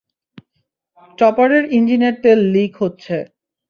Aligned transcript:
চপারের 1.17 1.63
ইঞ্জিনের 1.71 2.15
তেল 2.23 2.39
লিক 2.53 2.71
হচ্ছে। 2.81 3.17